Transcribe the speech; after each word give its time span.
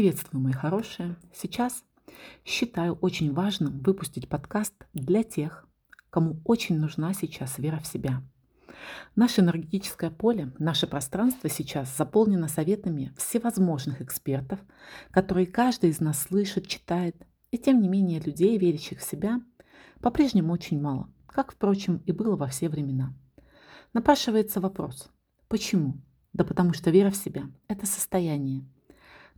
Приветствую, 0.00 0.42
мои 0.42 0.54
хорошие. 0.54 1.16
Сейчас 1.30 1.84
считаю 2.42 2.94
очень 3.02 3.34
важным 3.34 3.80
выпустить 3.80 4.30
подкаст 4.30 4.72
для 4.94 5.22
тех, 5.22 5.68
кому 6.08 6.40
очень 6.46 6.78
нужна 6.78 7.12
сейчас 7.12 7.58
вера 7.58 7.80
в 7.80 7.86
себя. 7.86 8.22
Наше 9.14 9.42
энергетическое 9.42 10.10
поле, 10.10 10.54
наше 10.58 10.86
пространство 10.86 11.50
сейчас 11.50 11.94
заполнено 11.94 12.48
советами 12.48 13.12
всевозможных 13.18 14.00
экспертов, 14.00 14.58
которые 15.10 15.46
каждый 15.46 15.90
из 15.90 16.00
нас 16.00 16.22
слышит, 16.22 16.66
читает, 16.66 17.26
и 17.50 17.58
тем 17.58 17.82
не 17.82 17.88
менее 17.88 18.20
людей, 18.20 18.56
верящих 18.56 19.00
в 19.00 19.04
себя, 19.04 19.42
по-прежнему 20.00 20.54
очень 20.54 20.80
мало, 20.80 21.10
как, 21.26 21.52
впрочем, 21.52 21.98
и 22.06 22.12
было 22.12 22.36
во 22.36 22.46
все 22.46 22.70
времена. 22.70 23.12
Напрашивается 23.92 24.62
вопрос, 24.62 25.10
почему? 25.48 26.00
Да 26.32 26.44
потому 26.44 26.72
что 26.72 26.88
вера 26.88 27.10
в 27.10 27.16
себя– 27.16 27.50
это 27.68 27.84
состояние– 27.84 28.64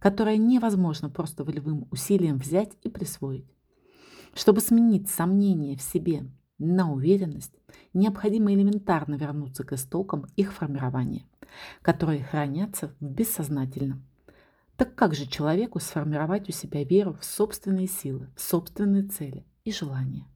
которое 0.03 0.37
невозможно 0.37 1.09
просто 1.09 1.45
волевым 1.45 1.87
усилием 1.93 2.37
взять 2.39 2.73
и 2.83 2.89
присвоить. 2.89 3.47
Чтобы 4.35 4.61
сменить 4.61 5.09
сомнение 5.09 5.77
в 5.77 5.83
себе 5.83 6.29
на 6.59 6.91
уверенность, 6.93 7.55
необходимо 7.95 8.53
элементарно 8.53 9.15
вернуться 9.15 9.63
к 9.63 9.73
истокам 9.75 10.27
их 10.35 10.53
формирования, 10.53 11.29
которые 11.83 12.25
хранятся 12.25 12.89
в 12.99 13.05
бессознательном. 13.05 14.05
Так 14.77 14.97
как 14.97 15.15
же 15.15 15.27
человеку 15.27 15.79
сформировать 15.79 16.49
у 16.49 16.53
себя 16.53 16.83
веру 16.83 17.13
в 17.13 17.25
собственные 17.25 17.87
силы, 17.87 18.29
в 18.35 18.41
собственные 18.41 19.05
цели 19.05 19.47
и 19.65 19.71
желания? 19.71 20.27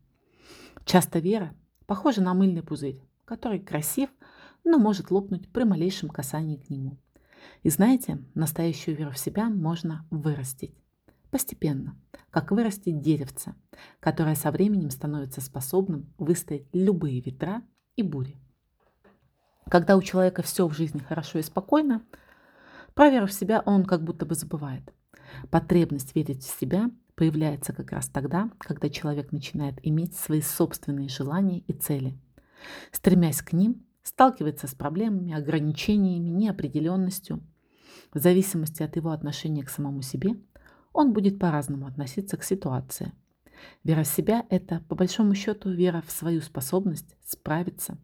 Часто 0.85 1.19
вера 1.19 1.53
похожа 1.87 2.23
на 2.23 2.35
мыльный 2.35 2.63
пузырь, 2.63 3.03
который 3.25 3.59
красив, 3.59 4.11
но 4.63 4.79
может 4.79 5.11
лопнуть 5.11 5.51
при 5.51 5.65
малейшем 5.65 6.09
касании 6.09 6.57
к 6.57 6.71
нему. 6.71 6.99
И 7.63 7.71
знаете, 7.71 8.19
настоящую 8.35 8.97
веру 8.97 9.11
в 9.11 9.19
себя 9.19 9.49
можно 9.49 10.07
вырастить. 10.11 10.75
Постепенно, 11.31 11.97
как 12.31 12.51
вырастить 12.51 13.01
деревце, 13.01 13.55
которое 14.01 14.35
со 14.35 14.51
временем 14.51 14.91
становится 14.91 15.41
способным 15.41 16.13
выстоять 16.19 16.67
любые 16.73 17.21
ветра 17.21 17.63
и 17.97 18.03
бури. 18.03 18.37
Когда 19.69 19.97
у 19.97 20.03
человека 20.03 20.43
все 20.43 20.67
в 20.69 20.75
жизни 20.75 21.01
хорошо 21.01 21.41
и 21.41 21.43
спокойно, 21.43 22.03
про 22.95 23.11
веру 23.11 23.27
в 23.27 23.33
себя 23.33 23.63
он 23.67 23.85
как 23.85 24.03
будто 24.03 24.25
бы 24.25 24.35
забывает. 24.35 24.93
Потребность 25.51 26.15
верить 26.15 26.45
в 26.45 26.61
себя 26.61 26.91
появляется 27.17 27.73
как 27.73 27.93
раз 27.93 28.09
тогда, 28.09 28.51
когда 28.59 28.89
человек 28.89 29.33
начинает 29.33 29.79
иметь 29.83 30.17
свои 30.17 30.41
собственные 30.41 31.09
желания 31.09 31.61
и 31.61 31.73
цели. 31.73 32.19
Стремясь 32.93 33.43
к 33.43 33.53
ним, 33.53 33.86
сталкивается 34.07 34.69
с 34.69 34.75
проблемами, 34.75 35.35
ограничениями, 35.35 36.29
неопределенностью. 36.29 37.43
В 38.15 38.19
зависимости 38.21 38.83
от 38.85 38.95
его 38.95 39.11
отношения 39.11 39.65
к 39.65 39.69
самому 39.69 40.01
себе, 40.03 40.37
он 40.93 41.13
будет 41.13 41.41
по-разному 41.41 41.87
относиться 41.87 42.37
к 42.37 42.45
ситуации. 42.45 43.13
Вера 43.83 44.05
в 44.05 44.07
себя– 44.07 44.47
это, 44.51 44.81
по 44.89 44.95
большому 44.95 45.35
счету, 45.35 45.71
вера 45.71 46.05
в 46.07 46.13
свою 46.13 46.41
способность 46.41 47.17
справиться, 47.25 47.99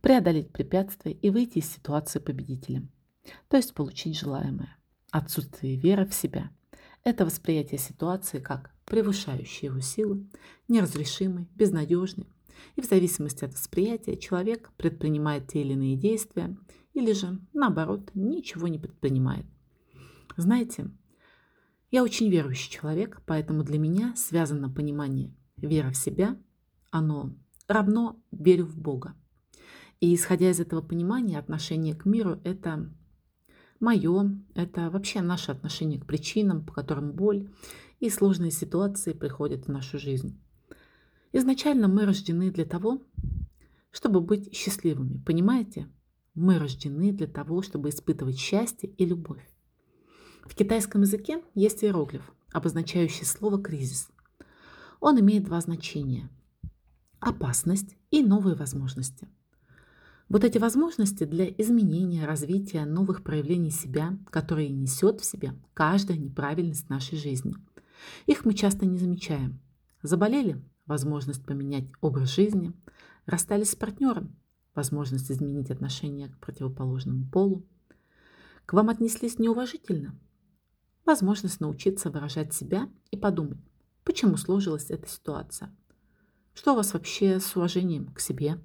преодолеть 0.00 0.52
препятствия 0.52 1.12
и 1.12 1.30
выйти 1.30 1.58
из 1.58 1.72
ситуации 1.72 2.20
победителем, 2.20 2.90
то 3.48 3.56
есть 3.56 3.74
получить 3.74 4.18
желаемое. 4.18 4.76
Отсутствие 5.10 5.76
веры 5.76 6.06
в 6.06 6.14
себя– 6.14 6.50
это 7.04 7.24
восприятие 7.24 7.78
ситуации 7.78 8.38
как 8.38 8.72
превышающей 8.84 9.66
его 9.66 9.80
силы, 9.80 10.28
неразрешимой, 10.68 11.48
безнадежной, 11.54 12.28
и 12.76 12.80
в 12.80 12.86
зависимости 12.86 13.44
от 13.44 13.52
восприятия 13.52 14.16
человек 14.16 14.70
предпринимает 14.76 15.48
те 15.48 15.62
или 15.62 15.72
иные 15.72 15.96
действия 15.96 16.56
или 16.92 17.12
же, 17.12 17.38
наоборот, 17.52 18.10
ничего 18.14 18.68
не 18.68 18.78
предпринимает. 18.78 19.46
Знаете, 20.36 20.90
я 21.90 22.02
очень 22.02 22.30
верующий 22.30 22.70
человек, 22.70 23.22
поэтому 23.26 23.62
для 23.62 23.78
меня 23.78 24.14
связано 24.16 24.70
понимание 24.70 25.34
вера 25.56 25.90
в 25.90 25.96
себя, 25.96 26.38
оно 26.90 27.34
равно 27.68 28.22
верю 28.30 28.66
в 28.66 28.76
Бога. 28.76 29.14
И 30.00 30.14
исходя 30.14 30.50
из 30.50 30.60
этого 30.60 30.80
понимания, 30.80 31.38
отношение 31.38 31.94
к 31.94 32.04
миру– 32.04 32.40
это 32.44 32.90
мое, 33.80 34.40
это 34.54 34.90
вообще 34.90 35.20
наше 35.20 35.52
отношение 35.52 36.00
к 36.00 36.06
причинам, 36.06 36.64
по 36.64 36.72
которым 36.72 37.12
боль 37.12 37.50
и 37.98 38.08
сложные 38.08 38.50
ситуации 38.50 39.12
приходят 39.12 39.66
в 39.66 39.68
нашу 39.68 39.98
жизнь. 39.98 40.40
Изначально 41.32 41.88
мы 41.88 42.06
рождены 42.06 42.50
для 42.50 42.64
того, 42.64 43.02
чтобы 43.90 44.20
быть 44.20 44.54
счастливыми, 44.54 45.22
понимаете? 45.24 45.88
Мы 46.34 46.58
рождены 46.58 47.12
для 47.12 47.26
того, 47.26 47.62
чтобы 47.62 47.88
испытывать 47.88 48.38
счастье 48.38 48.88
и 48.88 49.04
любовь. 49.04 49.48
В 50.44 50.54
китайском 50.54 51.02
языке 51.02 51.42
есть 51.54 51.84
иероглиф, 51.84 52.32
обозначающий 52.52 53.26
слово 53.26 53.62
«кризис». 53.62 54.08
Он 55.00 55.20
имеет 55.20 55.44
два 55.44 55.60
значения– 55.60 56.28
опасность 57.20 57.96
и 58.10 58.22
новые 58.22 58.56
возможности. 58.56 59.28
Вот 60.28 60.44
эти 60.44 60.58
возможности 60.58 61.24
для 61.24 61.46
изменения, 61.46 62.26
развития 62.26 62.84
новых 62.84 63.22
проявлений 63.24 63.70
себя, 63.70 64.16
которые 64.30 64.68
несет 64.70 65.20
в 65.20 65.24
себе 65.24 65.54
каждая 65.74 66.18
неправильность 66.18 66.88
нашей 66.88 67.18
жизни. 67.18 67.54
Их 68.26 68.44
мы 68.44 68.54
часто 68.54 68.86
не 68.86 68.96
замечаем. 68.96 69.60
Заболели? 70.02 70.62
Возможность 70.90 71.46
поменять 71.46 71.86
образ 72.00 72.34
жизни, 72.34 72.72
расстались 73.24 73.70
с 73.70 73.76
партнером, 73.76 74.36
возможность 74.74 75.30
изменить 75.30 75.70
отношение 75.70 76.28
к 76.28 76.38
противоположному 76.38 77.30
полу. 77.30 77.64
К 78.66 78.72
вам 78.72 78.88
отнеслись 78.88 79.38
неуважительно, 79.38 80.18
возможность 81.06 81.60
научиться 81.60 82.10
выражать 82.10 82.52
себя 82.52 82.90
и 83.12 83.16
подумать, 83.16 83.60
почему 84.04 84.36
сложилась 84.36 84.90
эта 84.90 85.08
ситуация. 85.08 85.72
Что 86.54 86.72
у 86.72 86.76
вас 86.76 86.92
вообще 86.92 87.38
с 87.38 87.54
уважением 87.54 88.12
к 88.12 88.18
себе? 88.18 88.58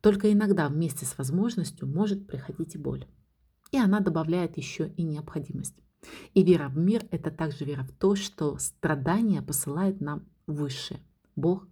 Только 0.00 0.32
иногда 0.32 0.68
вместе 0.68 1.04
с 1.04 1.18
возможностью 1.18 1.86
может 1.86 2.26
приходить 2.26 2.76
и 2.76 2.78
боль. 2.78 3.06
И 3.72 3.78
она 3.78 4.00
добавляет 4.00 4.56
еще 4.56 4.88
и 4.96 5.02
необходимость. 5.02 5.76
И 6.32 6.42
вера 6.42 6.70
в 6.70 6.78
мир– 6.78 7.06
это 7.10 7.30
также 7.30 7.66
вера 7.66 7.82
в 7.82 7.92
то, 7.92 8.16
что 8.16 8.56
страдания 8.56 9.42
посылает 9.42 10.00
нам 10.00 10.26
высшее. 10.46 11.00
Бог. 11.36 11.66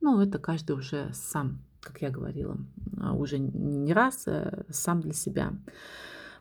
Ну, 0.00 0.20
это 0.20 0.38
каждый 0.38 0.72
уже 0.72 1.10
сам, 1.14 1.64
как 1.80 2.02
я 2.02 2.10
говорила, 2.10 2.58
а, 2.98 3.14
уже 3.14 3.38
не 3.38 3.92
раз, 3.92 4.26
а 4.26 4.64
сам 4.70 5.00
для 5.00 5.12
себя, 5.12 5.52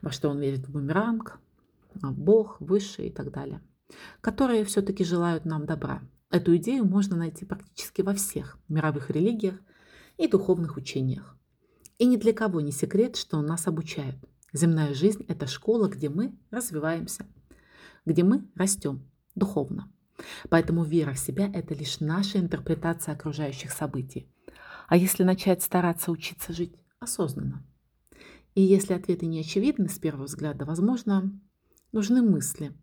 во 0.01 0.11
что 0.11 0.29
он 0.29 0.39
верит 0.39 0.67
в 0.67 0.72
бумеранг, 0.72 1.39
а, 2.01 2.12
Бог, 2.12 2.59
Высший 2.59 3.07
и 3.07 3.12
так 3.12 3.31
далее, 3.31 3.62
которые 4.22 4.66
все-таки 4.66 5.03
желают 5.03 5.45
нам 5.45 5.66
добра. 5.66 6.01
Эту 6.29 6.56
идею 6.57 6.85
можно 6.85 7.16
найти 7.16 7.45
практически 7.45 8.01
во 8.01 8.13
всех 8.13 8.57
мировых 8.67 9.12
религиях 9.12 9.56
и 10.17 10.28
духовных 10.28 10.78
учениях. 10.78 11.38
И 12.00 12.06
ни 12.06 12.17
для 12.17 12.33
кого 12.33 12.59
не 12.59 12.72
секрет, 12.72 13.16
что 13.16 13.41
нас 13.41 13.67
обучают. 13.67 14.17
Земная 14.51 14.94
жизнь– 14.94 15.23
это 15.28 15.45
школа, 15.45 15.88
где 15.88 16.09
мы 16.09 16.35
развиваемся, 16.50 17.25
где 18.06 18.23
мы 18.23 18.47
растем 18.56 19.07
духовно. 19.35 19.92
Поэтому 20.50 20.84
вера 20.84 21.13
в 21.13 21.19
себя– 21.19 21.50
это 21.53 21.73
лишь 21.73 22.00
наша 22.00 22.39
интерпретация 22.39 23.13
окружающих 23.13 23.72
событий. 23.72 24.28
А 24.88 24.97
если 24.97 25.23
начать 25.23 25.61
стараться 25.61 26.11
учиться 26.11 26.53
жить 26.53 26.75
осознанно? 27.00 27.66
И 28.56 28.62
если 28.62 28.94
ответы 28.94 29.25
не 29.25 29.39
очевидны 29.39 29.89
с 29.89 29.97
первого 29.97 30.25
взгляда, 30.25 30.66
возможно, 30.66 31.31
нужны 31.91 32.22
мысли, 32.22 32.73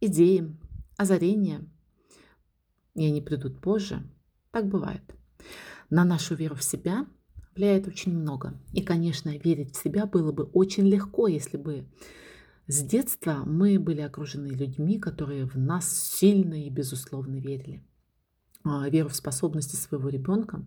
идеи, 0.00 0.56
озарения, 0.96 1.64
и 2.94 3.06
они 3.06 3.20
придут 3.20 3.60
позже. 3.60 4.02
Так 4.50 4.68
бывает. 4.68 5.02
На 5.90 6.04
нашу 6.04 6.34
веру 6.34 6.54
в 6.54 6.64
себя 6.64 7.06
влияет 7.54 7.86
очень 7.86 8.16
много. 8.16 8.54
И, 8.72 8.82
конечно, 8.82 9.36
верить 9.36 9.74
в 9.74 9.82
себя 9.82 10.06
было 10.06 10.32
бы 10.32 10.44
очень 10.44 10.86
легко, 10.86 11.28
если 11.28 11.56
бы 11.56 11.86
с 12.66 12.82
детства 12.82 13.42
мы 13.44 13.78
были 13.78 14.00
окружены 14.00 14.48
людьми, 14.48 14.98
которые 14.98 15.46
в 15.46 15.56
нас 15.56 15.88
сильно 15.88 16.54
и 16.54 16.70
безусловно 16.70 17.36
верили. 17.36 17.82
А, 18.66 18.88
веру 18.88 19.10
в 19.10 19.14
способности 19.14 19.76
своего 19.76 20.08
ребенка 20.08 20.64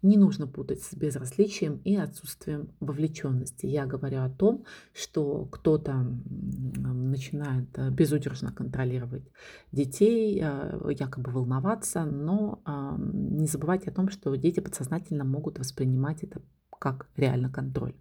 не 0.00 0.16
нужно 0.16 0.46
путать 0.46 0.82
с 0.82 0.94
безразличием 0.94 1.76
и 1.84 1.94
отсутствием 1.94 2.70
вовлеченности. 2.80 3.66
Я 3.66 3.84
говорю 3.84 4.22
о 4.22 4.30
том, 4.30 4.64
что 4.94 5.44
кто-то 5.44 5.92
начинает 5.94 7.68
э, 7.76 7.90
безудержно 7.90 8.50
контролировать 8.50 9.24
детей, 9.72 10.40
э, 10.42 10.92
якобы 10.98 11.30
волноваться, 11.32 12.06
но 12.06 12.62
не 12.96 13.46
забывайте 13.46 13.90
о 13.90 13.94
том, 13.94 14.08
что 14.08 14.34
дети 14.36 14.60
подсознательно 14.60 15.24
могут 15.24 15.58
воспринимать 15.58 16.22
это 16.22 16.40
как 16.78 17.08
реально 17.14 17.50
контроль. 17.50 17.94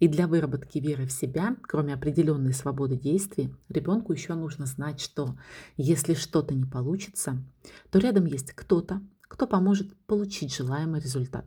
И 0.00 0.08
для 0.08 0.28
выработки 0.28 0.78
веры 0.78 1.06
в 1.06 1.12
себя, 1.12 1.56
кроме 1.62 1.94
определенной 1.94 2.52
свободы 2.52 2.96
действий, 2.96 3.52
ребенку 3.68 4.12
еще 4.12 4.34
нужно 4.34 4.66
знать, 4.66 5.00
что 5.00 5.36
если 5.76 6.14
что-то 6.14 6.54
не 6.54 6.64
получится, 6.64 7.42
то 7.90 7.98
рядом 7.98 8.26
есть 8.26 8.52
кто-то, 8.52 9.02
кто 9.22 9.46
поможет 9.46 9.94
получить 10.06 10.54
желаемый 10.54 11.00
результат. 11.00 11.46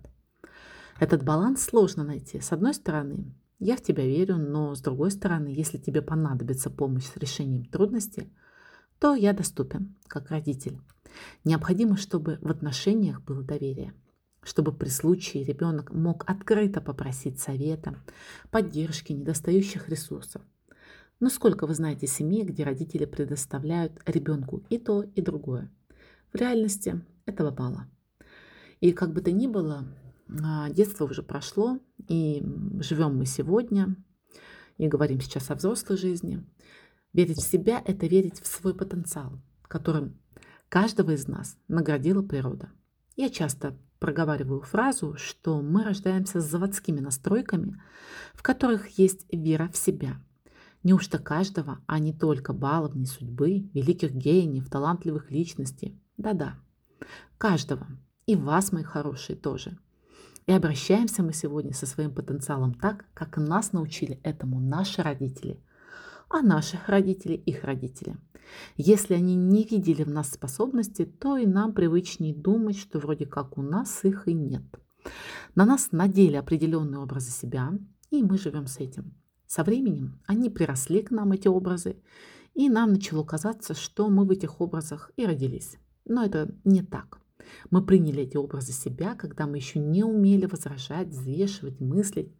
Этот 0.99 1.23
баланс 1.23 1.63
сложно 1.63 2.03
найти. 2.03 2.39
С 2.39 2.51
одной 2.51 2.73
стороны, 2.73 3.33
я 3.59 3.75
в 3.75 3.81
тебя 3.81 4.05
верю, 4.05 4.37
но 4.37 4.75
с 4.75 4.81
другой 4.81 5.11
стороны, 5.11 5.47
если 5.47 5.77
тебе 5.77 6.01
понадобится 6.01 6.69
помощь 6.69 7.05
с 7.05 7.17
решением 7.17 7.65
трудностей, 7.65 8.31
то 8.99 9.15
я 9.15 9.33
доступен, 9.33 9.95
как 10.07 10.29
родитель. 10.29 10.79
Необходимо, 11.43 11.97
чтобы 11.97 12.37
в 12.41 12.49
отношениях 12.49 13.21
было 13.21 13.43
доверие, 13.43 13.93
чтобы 14.43 14.71
при 14.71 14.89
случае 14.89 15.43
ребенок 15.43 15.91
мог 15.91 16.23
открыто 16.29 16.81
попросить 16.81 17.39
совета, 17.39 17.95
поддержки, 18.49 19.13
недостающих 19.13 19.89
ресурсов. 19.89 20.41
Но 21.19 21.29
сколько 21.29 21.67
вы 21.67 21.75
знаете 21.75 22.07
семей, 22.07 22.43
где 22.43 22.63
родители 22.63 23.05
предоставляют 23.05 24.01
ребенку 24.07 24.63
и 24.69 24.79
то, 24.79 25.03
и 25.03 25.21
другое? 25.21 25.71
В 26.33 26.35
реальности 26.35 27.01
этого 27.25 27.55
мало. 27.55 27.87
И 28.79 28.91
как 28.91 29.13
бы 29.13 29.21
то 29.21 29.31
ни 29.31 29.45
было, 29.45 29.85
а, 30.43 30.69
детство 30.71 31.05
уже 31.05 31.21
прошло, 31.21 31.79
и 32.07 32.43
живем 32.79 33.17
мы 33.17 33.27
сегодня, 33.27 33.95
и 34.77 34.87
говорим 34.87 35.21
сейчас 35.21 35.51
о 35.51 35.55
взрослой 35.55 35.97
жизни. 35.97 36.43
Верить 37.13 37.37
в 37.37 37.47
себя– 37.47 37.83
это 37.85 38.07
верить 38.07 38.41
в 38.41 38.47
свой 38.47 38.73
потенциал, 38.73 39.39
которым 39.63 40.19
каждого 40.69 41.11
из 41.11 41.27
нас 41.27 41.57
наградила 41.67 42.23
природа. 42.23 42.71
Я 43.15 43.29
часто 43.29 43.77
проговариваю 44.01 44.61
фразу, 44.61 45.15
что 45.15 45.61
мы 45.61 45.83
рождаемся 45.83 46.41
с 46.41 46.49
заводскими 46.49 46.99
настройками, 46.99 47.79
в 48.33 48.41
которых 48.41 48.97
есть 48.97 49.27
вера 49.31 49.69
в 49.71 49.77
себя. 49.77 50.19
Неужто 50.83 51.19
каждого, 51.19 51.79
а 51.85 51.99
не 51.99 52.11
только 52.11 52.51
баловни 52.51 53.05
судьбы, 53.05 53.69
великих 53.75 54.11
гениев, 54.11 54.69
талантливых 54.69 55.29
личностей? 55.29 56.01
Да-да, 56.17 56.55
каждого. 57.37 57.87
И 58.25 58.35
вас, 58.35 58.71
мои 58.71 58.83
хорошие, 58.83 59.35
тоже. 59.35 59.77
И 60.47 60.51
обращаемся 60.51 61.21
мы 61.21 61.31
сегодня 61.31 61.71
со 61.71 61.85
своим 61.85 62.11
потенциалом 62.11 62.73
так, 62.73 63.05
как 63.13 63.37
нас 63.37 63.71
научили 63.71 64.19
этому 64.23 64.59
наши 64.59 65.03
родители, 65.03 65.63
а 66.27 66.41
наших 66.41 66.89
родителей 66.89 67.35
их 67.35 67.63
родители. 67.63 68.17
Если 68.77 69.13
они 69.13 69.35
не 69.35 69.63
видели 69.63 70.03
в 70.03 70.09
нас 70.09 70.31
способности, 70.31 71.05
то 71.05 71.37
и 71.37 71.45
нам 71.45 71.73
привычнее 71.73 72.33
думать, 72.33 72.77
что 72.77 72.99
вроде 72.99 73.25
как 73.25 73.57
у 73.57 73.61
нас 73.61 74.03
их 74.03 74.27
и 74.27 74.33
нет. 74.33 74.63
На 75.55 75.65
нас 75.65 75.91
надели 75.91 76.35
определенные 76.35 76.99
образы 76.99 77.31
себя, 77.31 77.71
и 78.09 78.23
мы 78.23 78.37
живем 78.37 78.67
с 78.67 78.77
этим. 78.77 79.13
Со 79.47 79.63
временем 79.63 80.21
они 80.27 80.49
приросли 80.49 81.01
к 81.01 81.11
нам, 81.11 81.31
эти 81.31 81.47
образы, 81.47 81.97
и 82.53 82.69
нам 82.69 82.93
начало 82.93 83.23
казаться, 83.23 83.73
что 83.73 84.09
мы 84.09 84.25
в 84.25 84.31
этих 84.31 84.61
образах 84.61 85.11
и 85.15 85.25
родились. 85.25 85.77
Но 86.05 86.23
это 86.23 86.53
не 86.63 86.81
так. 86.81 87.19
Мы 87.69 87.83
приняли 87.83 88.23
эти 88.23 88.37
образы 88.37 88.71
себя, 88.71 89.15
когда 89.15 89.47
мы 89.47 89.57
еще 89.57 89.79
не 89.79 90.03
умели 90.03 90.45
возражать, 90.45 91.09
взвешивать, 91.09 91.79
мыслить. 91.79 92.33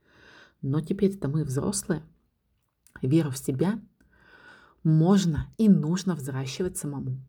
Но 0.61 0.81
теперь-то 0.81 1.27
мы 1.27 1.43
взрослые. 1.43 2.03
Веру 3.01 3.31
в 3.31 3.37
себя 3.37 3.81
можно 4.83 5.53
и 5.57 5.69
нужно 5.69 6.15
взращивать 6.15 6.77
самому. 6.77 7.21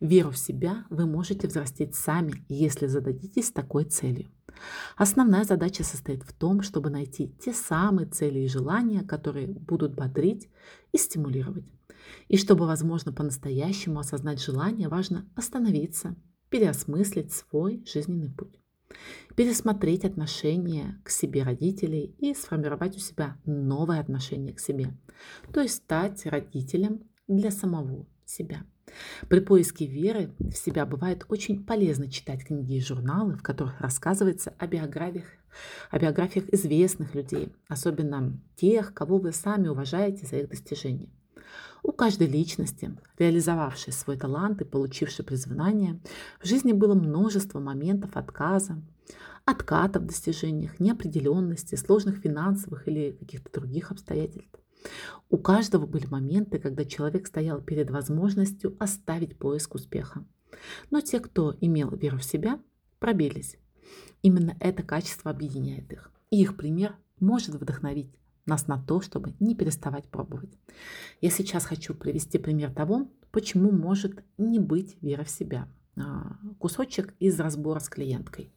Веру 0.00 0.30
в 0.30 0.38
себя 0.38 0.84
вы 0.90 1.06
можете 1.06 1.46
взрастить 1.46 1.94
сами, 1.94 2.44
если 2.48 2.86
зададитесь 2.86 3.52
такой 3.52 3.84
целью. 3.84 4.30
Основная 4.96 5.44
задача 5.44 5.84
состоит 5.84 6.24
в 6.24 6.32
том, 6.32 6.62
чтобы 6.62 6.90
найти 6.90 7.36
те 7.40 7.52
самые 7.52 8.08
цели 8.08 8.40
и 8.40 8.48
желания, 8.48 9.02
которые 9.02 9.46
будут 9.46 9.94
бодрить 9.94 10.50
и 10.90 10.98
стимулировать. 10.98 11.72
И 12.28 12.36
чтобы, 12.36 12.66
возможно, 12.66 13.12
по-настоящему 13.12 14.00
осознать 14.00 14.42
желание, 14.42 14.88
важно 14.88 15.24
остановиться, 15.36 16.16
переосмыслить 16.48 17.32
свой 17.32 17.84
жизненный 17.86 18.30
путь, 18.30 18.61
пересмотреть 19.36 20.04
отношение 20.04 21.00
к 21.04 21.10
себе 21.10 21.42
родителей 21.42 22.14
и 22.18 22.34
сформировать 22.34 22.96
у 22.96 23.00
себя 23.00 23.36
новое 23.44 24.00
отношение 24.00 24.54
к 24.54 24.60
себе, 24.60 24.94
то 25.52 25.60
есть 25.60 25.76
стать 25.76 26.26
родителем 26.26 27.02
для 27.28 27.50
самого 27.50 28.06
себя. 28.26 28.64
При 29.28 29.40
поиске 29.40 29.86
веры 29.86 30.32
в 30.38 30.52
себя 30.52 30.84
бывает 30.84 31.24
очень 31.28 31.64
полезно 31.64 32.10
читать 32.10 32.44
книги 32.44 32.74
и 32.74 32.80
журналы, 32.80 33.36
в 33.36 33.42
которых 33.42 33.80
рассказывается 33.80 34.54
о 34.58 34.66
биографиях, 34.66 35.26
о 35.90 35.98
биографиях 35.98 36.48
известных 36.52 37.14
людей, 37.14 37.52
особенно 37.68 38.38
тех, 38.56 38.92
кого 38.92 39.18
вы 39.18 39.32
сами 39.32 39.68
уважаете 39.68 40.26
за 40.26 40.38
их 40.38 40.50
достижения. 40.50 41.08
У 41.82 41.90
каждой 41.90 42.28
личности, 42.28 42.96
реализовавшей 43.18 43.92
свой 43.92 44.16
талант 44.16 44.60
и 44.60 44.64
получившей 44.64 45.24
призвание, 45.24 46.00
в 46.40 46.46
жизни 46.46 46.72
было 46.72 46.94
множество 46.94 47.58
моментов 47.58 48.16
отказа, 48.16 48.80
отката 49.44 50.00
в 50.00 50.06
достижениях, 50.06 50.80
неопределенности, 50.80 51.74
сложных 51.74 52.18
финансовых 52.18 52.88
или 52.88 53.12
каких-то 53.12 53.60
других 53.60 53.90
обстоятельств. 53.90 54.58
У 55.30 55.38
каждого 55.38 55.86
были 55.86 56.06
моменты, 56.06 56.58
когда 56.58 56.84
человек 56.84 57.26
стоял 57.26 57.60
перед 57.60 57.90
возможностью 57.90 58.76
оставить 58.78 59.38
поиск 59.38 59.74
успеха. 59.74 60.24
Но 60.90 61.00
те, 61.00 61.20
кто 61.20 61.56
имел 61.60 61.90
веру 61.90 62.18
в 62.18 62.24
себя, 62.24 62.60
пробились. 62.98 63.56
Именно 64.22 64.56
это 64.60 64.82
качество 64.82 65.30
объединяет 65.30 65.92
их. 65.92 66.10
И 66.30 66.40
их 66.40 66.56
пример 66.56 66.96
может 67.20 67.54
вдохновить 67.54 68.10
нас 68.46 68.66
на 68.66 68.82
то, 68.82 69.00
чтобы 69.00 69.34
не 69.40 69.54
переставать 69.54 70.08
пробовать. 70.08 70.50
Я 71.20 71.30
сейчас 71.30 71.64
хочу 71.64 71.94
привести 71.94 72.38
пример 72.38 72.72
того, 72.72 73.08
почему 73.30 73.70
может 73.70 74.24
не 74.38 74.58
быть 74.58 74.96
вера 75.00 75.24
в 75.24 75.30
себя. 75.30 75.68
А, 75.96 76.36
кусочек 76.58 77.14
из 77.18 77.38
разбора 77.38 77.80
с 77.80 77.88
клиенткой. 77.88 78.52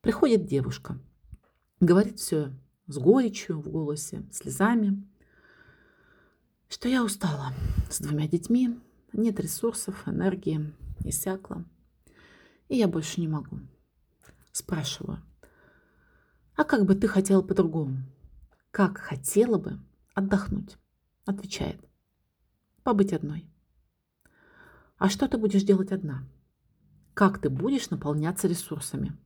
Приходит 0.00 0.46
девушка, 0.46 0.98
говорит 1.80 2.18
все 2.18 2.52
с 2.86 2.98
горечью 2.98 3.60
в 3.60 3.68
голосе, 3.68 4.24
слезами, 4.32 5.06
что 6.68 6.88
я 6.88 7.04
устала 7.04 7.52
с 7.90 8.00
двумя 8.00 8.26
детьми, 8.28 8.78
нет 9.12 9.38
ресурсов, 9.40 10.06
энергии, 10.06 10.72
иссякла, 11.04 11.64
и 12.68 12.76
я 12.76 12.88
больше 12.88 13.20
не 13.20 13.28
могу. 13.28 13.58
Спрашиваю, 14.52 15.22
а 16.56 16.64
как 16.64 16.86
бы 16.86 16.94
ты 16.94 17.06
хотела 17.06 17.42
по-другому? 17.42 17.98
как 18.70 18.98
хотела 18.98 19.58
бы 19.58 19.78
отдохнуть. 20.14 20.76
Отвечает. 21.26 21.80
Побыть 22.82 23.12
одной. 23.12 23.46
А 24.96 25.08
что 25.08 25.28
ты 25.28 25.38
будешь 25.38 25.62
делать 25.62 25.92
одна? 25.92 26.24
Как 27.14 27.38
ты 27.38 27.50
будешь 27.50 27.90
наполняться 27.90 28.48
ресурсами? 28.48 29.16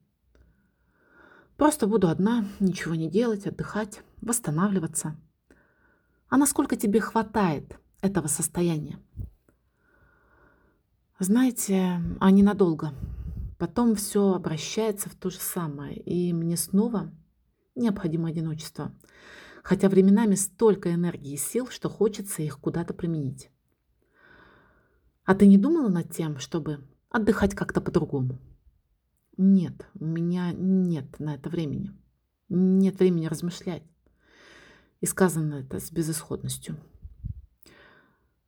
Просто 1.57 1.87
буду 1.87 2.09
одна, 2.09 2.45
ничего 2.59 2.95
не 2.95 3.09
делать, 3.09 3.47
отдыхать, 3.47 4.03
восстанавливаться. 4.21 5.17
А 6.29 6.37
насколько 6.37 6.77
тебе 6.77 7.01
хватает 7.01 7.79
этого 8.01 8.27
состояния? 8.27 8.99
Знаете, 11.21 12.01
а 12.19 12.31
ненадолго. 12.33 12.93
Потом 13.57 13.95
все 13.95 14.35
обращается 14.35 15.09
в 15.09 15.15
то 15.15 15.31
же 15.31 15.39
самое, 15.39 15.97
и 15.97 16.33
мне 16.33 16.57
снова 16.57 17.13
необходимо 17.77 18.29
одиночество. 18.29 18.93
Хотя 19.63 19.89
временами 19.89 20.35
столько 20.35 20.93
энергии 20.93 21.35
и 21.35 21.39
сил, 21.39 21.69
что 21.69 21.89
хочется 21.89 22.43
их 22.43 22.59
куда-то 22.59 22.95
применить. 22.95 23.49
А 25.25 25.35
ты 25.35 25.47
не 25.47 25.57
думала 25.57 25.89
над 25.89 26.13
тем, 26.13 26.39
чтобы 26.39 26.85
отдыхать 27.11 27.55
как-то 27.55 27.81
по-другому? 27.81 28.41
Нет, 29.37 29.87
у 29.99 30.05
меня 30.05 30.53
нет 30.53 31.19
на 31.19 31.35
это 31.35 31.51
времени. 31.51 31.93
Нет 32.49 32.99
времени 32.99 33.27
размышлять. 33.27 33.83
И 35.01 35.07
сказано 35.07 35.55
это 35.55 35.81
с 35.81 35.91
безысходностью. 35.91 36.77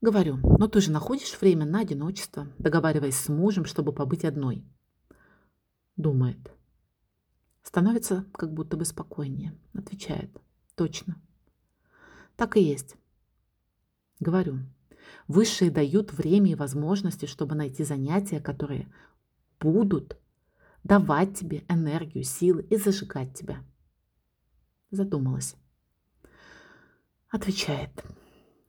Говорю, 0.00 0.36
но 0.36 0.68
ты 0.68 0.80
же 0.80 0.92
находишь 0.92 1.40
время 1.40 1.66
на 1.66 1.80
одиночество, 1.80 2.46
договариваясь 2.58 3.16
с 3.16 3.28
мужем, 3.28 3.64
чтобы 3.64 3.92
побыть 3.92 4.24
одной. 4.24 4.64
Думает. 5.96 6.38
Становится 7.62 8.24
как 8.32 8.52
будто 8.52 8.76
бы 8.76 8.84
спокойнее. 8.84 9.58
Отвечает. 9.74 10.30
Точно. 10.76 11.20
Так 12.36 12.56
и 12.56 12.62
есть. 12.62 12.96
Говорю. 14.20 14.60
Высшие 15.26 15.70
дают 15.70 16.12
время 16.12 16.52
и 16.52 16.54
возможности, 16.54 17.26
чтобы 17.26 17.56
найти 17.56 17.82
занятия, 17.82 18.40
которые 18.40 18.92
будут 19.58 20.16
давать 20.86 21.36
тебе 21.36 21.64
энергию, 21.68 22.24
силы 22.24 22.62
и 22.70 22.76
зажигать 22.76 23.34
тебя. 23.34 23.58
Задумалась. 24.90 25.56
Отвечает. 27.28 28.04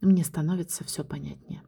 Мне 0.01 0.23
становится 0.23 0.83
все 0.83 1.03
понятнее. 1.03 1.61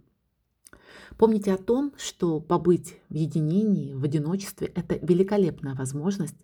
Помните 1.18 1.54
о 1.54 1.58
том, 1.58 1.94
что 1.98 2.40
побыть 2.40 2.98
в 3.10 3.14
единении, 3.14 3.94
в 3.94 4.04
одиночестве– 4.04 4.68
это 4.76 4.96
великолепная 5.06 5.76
возможность 5.76 6.38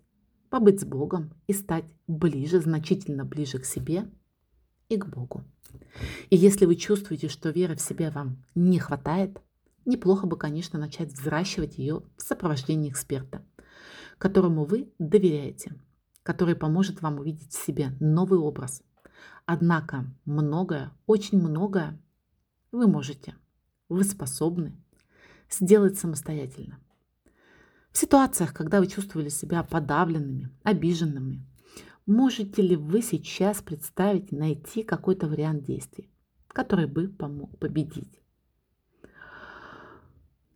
побыть 0.50 0.80
с 0.80 0.84
Богом 0.84 1.32
и 1.46 1.52
стать 1.52 1.86
ближе, 2.06 2.60
значительно 2.60 3.24
ближе 3.24 3.58
к 3.58 3.64
себе 3.64 4.08
и 4.88 4.96
к 4.96 5.06
Богу. 5.06 5.44
И 6.30 6.36
если 6.36 6.66
вы 6.66 6.76
чувствуете, 6.76 7.28
что 7.28 7.50
веры 7.50 7.74
в 7.74 7.80
себя 7.80 8.10
вам 8.10 8.44
не 8.54 8.78
хватает, 8.78 9.40
неплохо 9.84 10.26
бы, 10.26 10.36
конечно, 10.36 10.78
начать 10.78 11.12
взращивать 11.12 11.78
ее 11.78 12.02
в 12.16 12.22
сопровождении 12.22 12.90
эксперта, 12.90 13.44
которому 14.18 14.64
вы 14.64 14.92
доверяете, 14.98 15.74
который 16.22 16.56
поможет 16.56 17.02
вам 17.02 17.18
увидеть 17.18 17.52
в 17.52 17.64
себе 17.64 17.96
новый 18.00 18.38
образ, 18.38 18.82
Однако 19.46 20.12
многое, 20.24 20.90
очень 21.06 21.38
многое 21.38 22.02
вы 22.72 22.88
можете, 22.88 23.36
вы 23.88 24.02
способны 24.02 24.76
сделать 25.48 25.96
самостоятельно. 25.96 26.80
В 27.92 27.96
ситуациях, 27.96 28.52
когда 28.52 28.80
вы 28.80 28.88
чувствовали 28.88 29.28
себя 29.28 29.62
подавленными, 29.62 30.50
обиженными, 30.64 31.46
можете 32.06 32.60
ли 32.60 32.74
вы 32.74 33.02
сейчас 33.02 33.62
представить 33.62 34.32
найти 34.32 34.82
какой-то 34.82 35.28
вариант 35.28 35.62
действий, 35.62 36.10
который 36.48 36.86
бы 36.86 37.08
помог 37.08 37.56
победить? 37.60 38.20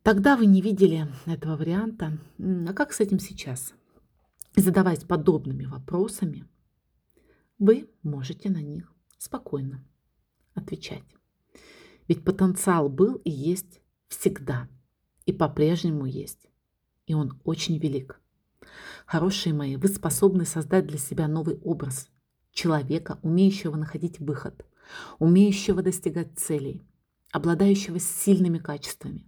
Тогда 0.03 0.37
вы 0.37 0.47
не 0.47 0.63
видели 0.63 1.07
этого 1.27 1.57
варианта. 1.57 2.19
А 2.39 2.73
как 2.73 2.93
с 2.93 3.01
этим 3.01 3.19
сейчас? 3.19 3.75
Задаваясь 4.57 5.05
подобными 5.05 5.67
вопросами, 5.67 6.49
вы 7.59 7.91
можете 8.03 8.49
на 8.49 8.63
них 8.63 8.93
спокойно 9.19 9.85
отвечать. 10.55 11.05
Ведь 12.09 12.25
потенциал 12.25 12.89
был 12.89 13.17
и 13.17 13.31
есть 13.31 13.81
всегда, 14.09 14.69
и 15.27 15.33
по-прежнему 15.33 16.07
есть. 16.07 16.49
И 17.07 17.15
он 17.15 17.39
очень 17.45 17.79
велик. 17.79 18.21
Хорошие 19.05 19.53
мои, 19.53 19.77
вы 19.77 19.89
способны 19.89 20.47
создать 20.47 20.87
для 20.87 20.99
себя 20.99 21.29
новый 21.29 21.59
образ 21.59 22.09
человека, 22.53 23.19
умеющего 23.23 23.77
находить 23.77 24.19
выход, 24.19 24.65
умеющего 25.19 25.83
достигать 25.83 26.39
целей, 26.39 26.83
обладающего 27.33 27.99
сильными 27.99 28.59
качествами. 28.59 29.27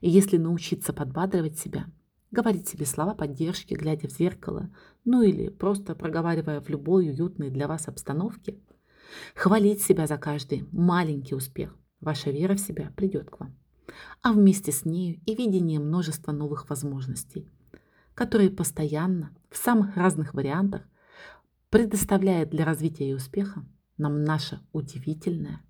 И 0.00 0.10
если 0.10 0.36
научиться 0.36 0.92
подбадривать 0.92 1.58
себя, 1.58 1.86
говорить 2.30 2.68
себе 2.68 2.84
слова 2.84 3.14
поддержки, 3.14 3.74
глядя 3.74 4.08
в 4.08 4.12
зеркало, 4.12 4.70
ну 5.04 5.22
или 5.22 5.48
просто 5.48 5.94
проговаривая 5.94 6.60
в 6.60 6.68
любой 6.68 7.08
уютной 7.08 7.50
для 7.50 7.68
вас 7.68 7.88
обстановке, 7.88 8.58
хвалить 9.34 9.82
себя 9.82 10.06
за 10.06 10.18
каждый 10.18 10.66
маленький 10.72 11.34
успех, 11.34 11.76
ваша 12.00 12.30
вера 12.30 12.54
в 12.54 12.60
себя 12.60 12.92
придет 12.96 13.30
к 13.30 13.40
вам. 13.40 13.56
А 14.22 14.32
вместе 14.32 14.72
с 14.72 14.84
нею 14.84 15.20
и 15.26 15.34
видение 15.34 15.78
множества 15.78 16.32
новых 16.32 16.68
возможностей, 16.68 17.48
которые 18.14 18.50
постоянно, 18.50 19.36
в 19.50 19.56
самых 19.56 19.96
разных 19.96 20.34
вариантах, 20.34 20.82
предоставляет 21.70 22.50
для 22.50 22.64
развития 22.64 23.10
и 23.10 23.14
успеха 23.14 23.64
нам 23.96 24.24
наша 24.24 24.60
удивительная 24.72 25.60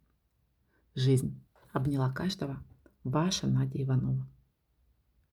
жизнь. 0.94 1.43
Обняла 1.74 2.08
каждого 2.12 2.62
ваша 3.02 3.48
Надя 3.48 3.82
Иванова. 3.82 4.28